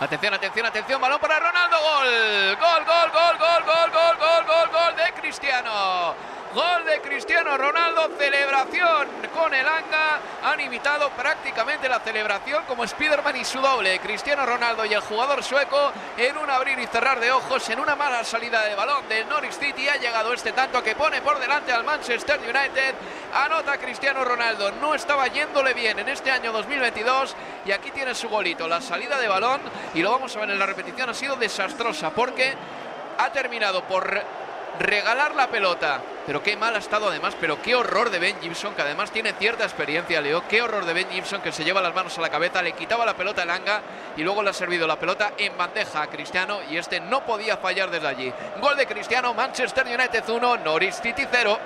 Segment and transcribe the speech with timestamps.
[0.00, 4.68] Atención, atención, atención, balón para Ronaldo, gol, gol, gol, gol, gol, gol, gol, gol, gol,
[4.72, 6.14] gol de Cristiano.
[6.54, 10.18] Gol de Cristiano Ronaldo, celebración con el Anga.
[10.42, 14.00] Han imitado prácticamente la celebración como Spiderman y su doble.
[14.00, 17.94] Cristiano Ronaldo y el jugador sueco en un abrir y cerrar de ojos, en una
[17.94, 19.88] mala salida de balón del Norwich City.
[19.88, 22.96] Ha llegado este tanto que pone por delante al Manchester United.
[23.32, 24.72] Anota Cristiano Ronaldo.
[24.72, 28.66] No estaba yéndole bien en este año 2022 y aquí tiene su golito.
[28.66, 29.60] La salida de balón,
[29.94, 32.54] y lo vamos a ver en la repetición, ha sido desastrosa porque
[33.18, 34.22] ha terminado por
[34.78, 36.00] regalar la pelota.
[36.26, 39.32] Pero qué mal ha estado además, pero qué horror de Ben Gibson, que además tiene
[39.32, 40.46] cierta experiencia, Leo.
[40.48, 43.04] Qué horror de Ben Gibson que se lleva las manos a la cabeza, le quitaba
[43.04, 43.82] la pelota al Anga
[44.16, 47.56] y luego le ha servido la pelota en bandeja a Cristiano y este no podía
[47.56, 48.32] fallar desde allí.
[48.60, 51.58] Gol de Cristiano, Manchester United 1, Norwich City 0.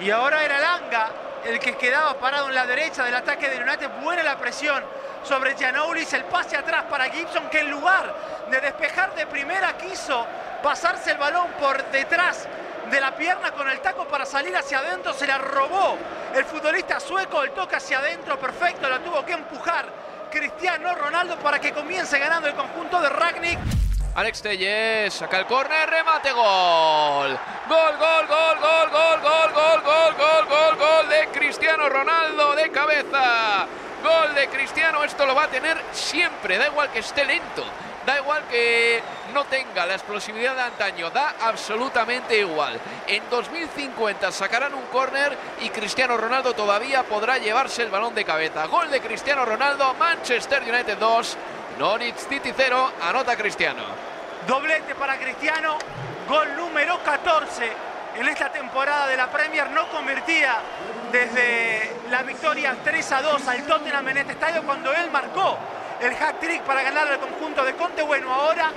[0.00, 1.10] Y ahora era el Anga
[1.44, 3.88] el que quedaba parado en la derecha del ataque de United.
[4.02, 4.82] Buena la presión
[5.28, 8.14] sobre Gianoulis, el pase atrás para Gibson que en lugar
[8.50, 10.26] de despejar de primera quiso
[10.62, 12.48] pasarse el balón por detrás
[12.90, 15.98] de la pierna con el taco para salir hacia adentro, se la robó
[16.34, 19.86] el futbolista sueco, el toque hacia adentro, perfecto, la tuvo que empujar
[20.30, 23.58] Cristiano Ronaldo para que comience ganando el conjunto de Ragnick.
[24.14, 27.38] Alex Telles saca el córner, remate, gol.
[27.68, 32.70] Gol, gol, gol, gol, gol, gol, gol, gol, gol, gol, gol de Cristiano Ronaldo de
[32.70, 33.37] cabeza.
[34.08, 37.62] Gol de Cristiano, esto lo va a tener siempre, da igual que esté lento.
[38.06, 39.02] Da igual que
[39.34, 42.80] no tenga la explosividad de antaño, da absolutamente igual.
[43.06, 48.64] En 2050 sacarán un córner y Cristiano Ronaldo todavía podrá llevarse el balón de cabeza.
[48.64, 51.36] Gol de Cristiano Ronaldo, Manchester United 2,
[51.78, 53.82] Norwich City 0, anota Cristiano.
[54.46, 55.76] Doblete para Cristiano,
[56.26, 57.70] gol número 14
[58.16, 59.70] en esta temporada de la Premier.
[59.70, 60.56] No convertía
[61.12, 65.56] desde la victoria 3 a 2 al Tottenham en este estadio cuando él marcó
[66.00, 68.02] el hat-trick para ganar el conjunto de Conte.
[68.02, 68.70] Bueno, ahora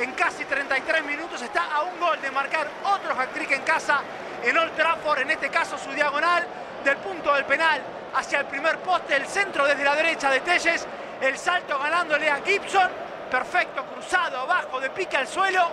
[0.00, 4.00] en casi 33 minutos está a un gol de marcar otro hat-trick en casa
[4.42, 6.44] en Old Trafford, en este caso su diagonal
[6.84, 7.80] del punto del penal
[8.14, 10.86] hacia el primer poste, el centro desde la derecha de Telles,
[11.20, 12.88] el salto ganándole a Gibson,
[13.30, 15.68] perfecto, cruzado abajo, de pica al suelo,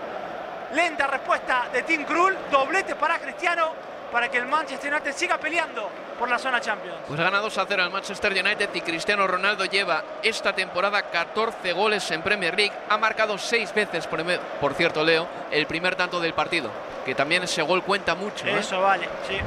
[0.74, 5.90] lenta respuesta de Tim Krul, doblete para Cristiano, para que el Manchester United siga peleando
[6.19, 6.97] por la zona Champions.
[7.07, 11.74] Pues gana 2 a 0 al Manchester United y Cristiano Ronaldo lleva esta temporada 14
[11.74, 12.74] goles en Premier League.
[12.90, 14.24] Ha marcado 6 veces, por,
[14.62, 16.69] por cierto, Leo, el primer tanto del partido.
[17.03, 18.46] Que también ese gol cuenta mucho.
[18.46, 18.59] ¿eh?
[18.59, 19.40] Eso vale, sí.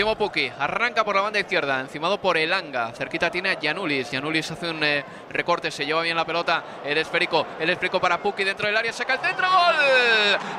[0.00, 2.90] Timo Puki arranca por la banda izquierda, encimado por Elanga.
[2.92, 4.08] Cerquita tiene a Gianulis.
[4.08, 6.64] Gianulis hace un eh, recorte, se lleva bien la pelota.
[6.82, 9.46] El esférico, el esférico para Puki dentro del área, saca el centro.
[9.46, 9.76] ¡Gol!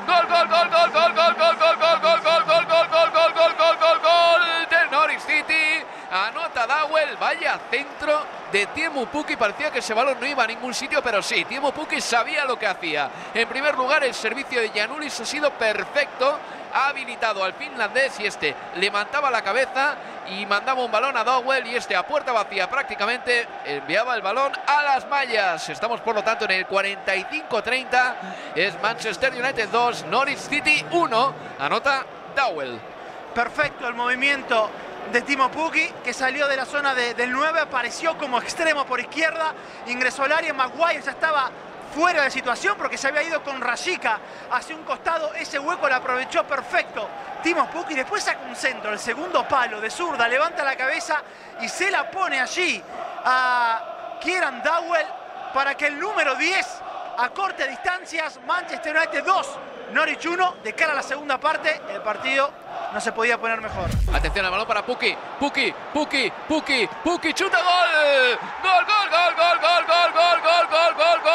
[0.06, 3.34] ¡Gol, gol, gol, gol, gol, gol, gol, gol, gol, gol, gol, gol, gol, gol, gol,
[3.34, 5.84] gol, gol, gol, gol del Norwich City!
[6.12, 8.22] Anota Dawel, vaya centro
[8.52, 9.38] de Tiemu Puki.
[9.38, 12.60] Parecía que ese balón no iba a ningún sitio, pero sí, Tiemu Puki sabía lo
[12.60, 13.10] que hacía.
[13.34, 16.38] En primer lugar, el servicio de Gianulis ha sido perfecto
[16.74, 19.96] ha habilitado al finlandés y este levantaba la cabeza
[20.30, 24.52] y mandaba un balón a Dowell y este a puerta vacía prácticamente enviaba el balón
[24.68, 25.68] a las mallas.
[25.70, 28.16] Estamos por lo tanto en el 45-30.
[28.56, 31.34] Es Manchester United 2, Norwich City 1.
[31.60, 32.06] Anota
[32.36, 32.80] Dowell.
[33.34, 34.70] Perfecto el movimiento
[35.12, 39.00] de Timo Pukki, que salió de la zona de, del 9, apareció como extremo por
[39.00, 39.54] izquierda,
[39.88, 41.50] ingresó al área, Maguire ya estaba
[41.94, 44.20] fuera de situación porque se había ido con Rashika
[44.52, 47.08] hacia un costado, ese hueco lo aprovechó perfecto
[47.42, 51.24] Timo Pukki, después saca un centro, el segundo palo de zurda, levanta la cabeza
[51.60, 52.82] y se la pone allí
[53.26, 55.08] a Kieran Dowell
[55.54, 56.68] para que el número 10
[57.18, 59.48] acorte distancias, Manchester United 2,
[59.94, 62.52] Norwich 1, de cara a la segunda parte, el partido
[62.94, 63.90] no se podía poner mejor.
[64.14, 69.60] Atención al balón para Puki, Puki, Puki, Puki, Puki, chuta gol, gol, gol, gol, gol,
[69.60, 71.31] gol, gol, gol, gol, gol, gol, gol.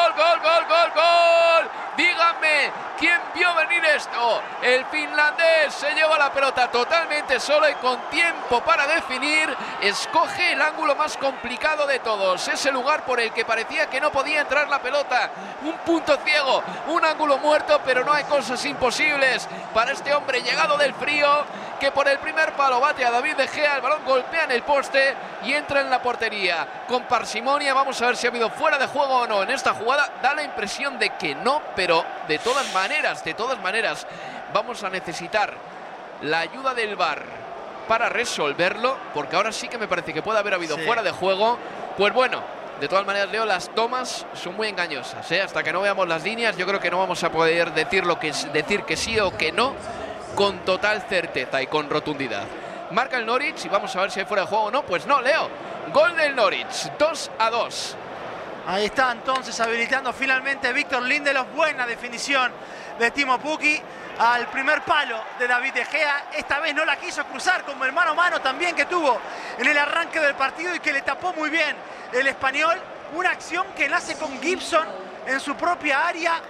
[2.97, 4.41] ¿Quién vio venir esto?
[4.61, 9.55] El finlandés se lleva la pelota totalmente solo y con tiempo para definir.
[9.81, 12.47] Escoge el ángulo más complicado de todos.
[12.47, 15.31] Ese lugar por el que parecía que no podía entrar la pelota.
[15.63, 20.77] Un punto ciego, un ángulo muerto, pero no hay cosas imposibles para este hombre llegado
[20.77, 21.45] del frío
[21.79, 24.63] que por el primer palo bate a David De Gea, el balón golpea en el
[24.63, 26.83] poste y entra en la portería.
[26.87, 29.73] Con parsimonia vamos a ver si ha habido fuera de juego o no en esta
[29.73, 30.09] jugada.
[30.21, 34.05] Da la impresión de que no, pero de todas maneras, de todas maneras,
[34.53, 35.53] vamos a necesitar
[36.21, 37.21] la ayuda del VAR
[37.87, 40.83] para resolverlo, porque ahora sí que me parece que puede haber habido Sí.
[40.83, 41.57] fuera de juego.
[41.97, 42.41] Pues bueno,
[42.81, 45.31] de todas maneras, Leo, las tomas son muy engañosas.
[45.31, 45.41] ¿eh?
[45.41, 48.19] Hasta que no veamos las líneas, yo creo que no vamos a poder decir, lo
[48.19, 49.73] que, es- decir que sí o que no
[50.35, 52.45] con total certeza y con rotundidad.
[52.91, 54.83] Marca el Norwich y vamos a ver si hay fuera de juego o no.
[54.83, 55.49] Pues no, Leo.
[55.93, 57.95] Gol del Norwich, 2 a 2.
[58.67, 61.47] Ahí está entonces habilitando finalmente Víctor Lindelof.
[61.53, 62.51] Buena definición
[62.99, 63.81] de Timo Pukki
[64.19, 66.25] al primer palo de David De Gea.
[66.35, 69.19] Esta vez no la quiso cruzar como el mano a mano también que tuvo
[69.57, 71.75] en el arranque del partido y que le tapó muy bien
[72.11, 72.77] el español.
[73.13, 74.85] Una acción que nace con Gibson
[75.25, 76.41] en su propia área.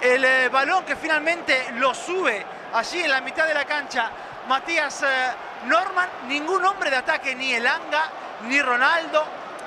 [0.00, 4.10] El eh, balón que finalmente lo sube allí en la mitad de la cancha.
[4.48, 5.06] Matías eh,
[5.66, 8.10] Norman, ningún hombre de ataque, ni Elanga,
[8.42, 9.24] ni Ronaldo,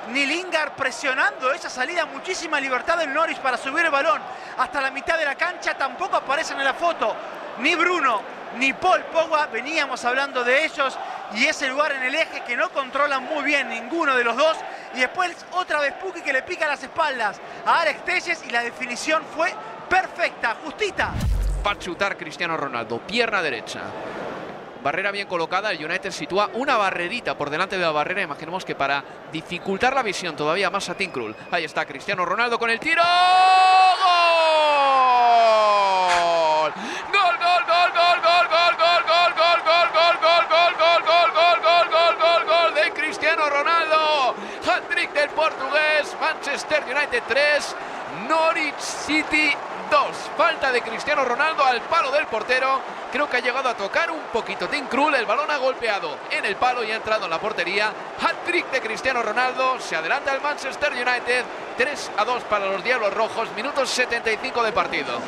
[0.08, 2.06] ni Lingard presionando esa salida.
[2.06, 4.20] Muchísima libertad del Norwich para subir el balón
[4.58, 5.74] hasta la mitad de la cancha.
[5.74, 7.14] Tampoco aparecen en la foto
[7.58, 8.22] ni Bruno
[8.56, 9.46] ni Paul Pogba.
[9.46, 10.98] Veníamos hablando de ellos
[11.34, 14.56] y ese lugar en el eje que no controlan muy bien ninguno de los dos.
[14.94, 18.62] Y después otra vez Puki que le pica las espaldas a Alex Telles y la
[18.62, 19.54] definición fue
[19.88, 21.12] perfecta, justita.
[21.66, 23.82] Va chutar Cristiano Ronaldo, pierna derecha.
[24.82, 28.22] Barrera bien colocada, el United sitúa una barrerita por delante de la barrera.
[28.22, 31.36] Imaginemos que para dificultar la visión todavía más a Tim Krul.
[31.50, 33.02] Ahí está Cristiano Ronaldo con el tiro.
[33.02, 33.12] ¡Gol!
[37.12, 41.32] ¡Gol, gol, gol, gol, gol, gol, gol, gol, gol, gol, gol, gol, gol, gol, gol,
[41.34, 44.34] gol, gol, gol, gol, gol de Cristiano Ronaldo!
[44.66, 47.76] Hat-trick del portugués, Manchester United 3,
[48.28, 49.69] Norwich City 2.
[50.40, 52.80] Falta de Cristiano Ronaldo al palo del portero.
[53.12, 55.14] Creo que ha llegado a tocar un poquito Tim Krul.
[55.14, 57.92] El balón ha golpeado en el palo y ha entrado en la portería.
[58.18, 59.78] Hat-trick de Cristiano Ronaldo.
[59.78, 61.44] Se adelanta el Manchester United.
[61.76, 63.50] 3 a 2 para los Diablos Rojos.
[63.54, 65.18] Minutos 75 de partido.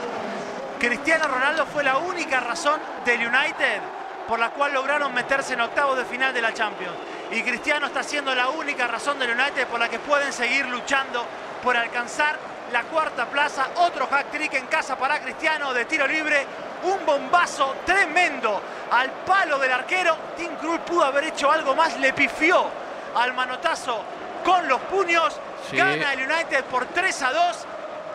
[0.79, 3.83] Cristiano Ronaldo fue la única razón del United
[4.27, 6.97] por la cual lograron meterse en octavos de final de la Champions.
[7.31, 11.27] Y Cristiano está siendo la única razón del United por la que pueden seguir luchando
[11.63, 13.69] por alcanzar la cuarta plaza.
[13.77, 16.47] Otro hack trick en casa para Cristiano de tiro libre.
[16.85, 18.61] Un bombazo tremendo
[18.91, 20.17] al palo del arquero.
[20.37, 21.99] Tim Krul pudo haber hecho algo más.
[21.99, 22.67] Le pifió
[23.15, 24.03] al manotazo
[24.45, 25.39] con los puños.
[25.71, 25.77] Sí.
[25.77, 27.67] Gana el United por 3 a 2.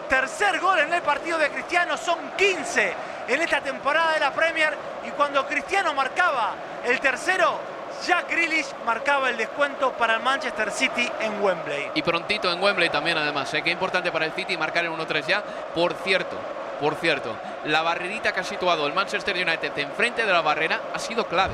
[0.10, 2.94] Tercer gol en el partido de Cristiano, son 15
[3.28, 4.74] en esta temporada de la Premier.
[5.06, 6.56] Y cuando Cristiano marcaba
[6.86, 7.60] el tercero,
[8.06, 11.92] Jack Grealish marcaba el descuento para el Manchester City en Wembley.
[11.96, 13.54] Y prontito en Wembley también, además.
[13.54, 13.62] ¿eh?
[13.62, 15.44] Qué importante para el City marcar el 1-3 ya.
[15.74, 16.38] Por cierto,
[16.80, 17.36] por cierto,
[17.66, 21.54] la barrerita que ha situado el Manchester United enfrente de la barrera ha sido clave.